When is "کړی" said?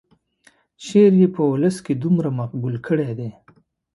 2.87-3.11